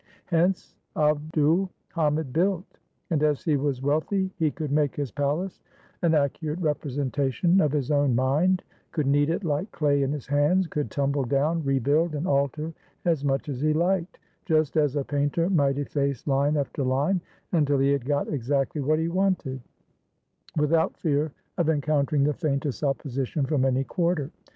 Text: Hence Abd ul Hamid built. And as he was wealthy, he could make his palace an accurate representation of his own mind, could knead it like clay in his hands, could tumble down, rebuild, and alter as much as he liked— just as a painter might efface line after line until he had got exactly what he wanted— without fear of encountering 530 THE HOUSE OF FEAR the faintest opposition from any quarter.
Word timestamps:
Hence 0.25 0.73
Abd 0.95 1.37
ul 1.37 1.69
Hamid 1.89 2.33
built. 2.33 2.79
And 3.11 3.21
as 3.21 3.43
he 3.43 3.55
was 3.55 3.83
wealthy, 3.83 4.31
he 4.39 4.49
could 4.49 4.71
make 4.71 4.95
his 4.95 5.11
palace 5.11 5.61
an 6.01 6.15
accurate 6.15 6.57
representation 6.59 7.61
of 7.61 7.71
his 7.71 7.91
own 7.91 8.15
mind, 8.15 8.63
could 8.91 9.05
knead 9.05 9.29
it 9.29 9.43
like 9.43 9.71
clay 9.71 10.01
in 10.01 10.11
his 10.11 10.25
hands, 10.25 10.65
could 10.65 10.89
tumble 10.89 11.23
down, 11.23 11.63
rebuild, 11.63 12.15
and 12.15 12.25
alter 12.27 12.73
as 13.05 13.23
much 13.23 13.47
as 13.47 13.61
he 13.61 13.73
liked— 13.73 14.17
just 14.47 14.75
as 14.75 14.95
a 14.95 15.03
painter 15.03 15.51
might 15.51 15.77
efface 15.77 16.25
line 16.25 16.57
after 16.57 16.83
line 16.83 17.21
until 17.51 17.77
he 17.77 17.91
had 17.91 18.03
got 18.03 18.27
exactly 18.27 18.81
what 18.81 18.97
he 18.97 19.07
wanted— 19.07 19.61
without 20.59 20.97
fear 20.97 21.31
of 21.59 21.69
encountering 21.69 22.23
530 22.25 22.25
THE 22.25 22.25
HOUSE 22.25 22.33
OF 22.33 22.39
FEAR 22.39 22.49
the 22.49 22.49
faintest 22.49 22.83
opposition 22.83 23.45
from 23.45 23.65
any 23.65 23.83
quarter. 23.83 24.31